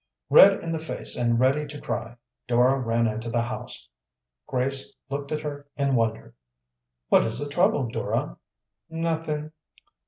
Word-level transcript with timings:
Red 0.31 0.61
in 0.63 0.71
the 0.71 0.79
face 0.79 1.15
and 1.15 1.39
ready 1.39 1.67
to 1.67 1.79
cry, 1.79 2.15
Dora 2.47 2.79
ran 2.79 3.05
into 3.05 3.29
the 3.29 3.43
house. 3.43 3.87
Grace 4.47 4.95
looked 5.11 5.31
at 5.31 5.41
her 5.41 5.67
in 5.77 5.93
wonder. 5.93 6.33
"What 7.09 7.23
is 7.23 7.37
the 7.37 7.47
trouble, 7.47 7.87
Dora?" 7.87 8.37
"Nothing." 8.89 9.51